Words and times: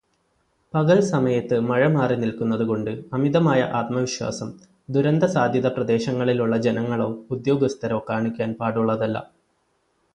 പകൽ 0.73 0.99
സമയത്ത് 1.09 1.59
മഴ 1.61 1.87
മാറി 1.87 2.15
നിൽക്കുന്നത് 2.15 2.63
കൊണ്ട് 2.63 2.89
അമിതമായ 3.13 3.61
ആത്മവിശ്വാസം 3.79 4.49
ദുരന്തസാധ്യതപ്രദേശങ്ങളിലുള്ള 4.89 6.57
ജനങ്ങളോ 6.57 7.09
ഉദ്യോഗസ്ഥരോ 7.31 7.99
കാണിക്കാൻ 8.09 8.51
പാടുള്ളതല്ല. 8.53 9.17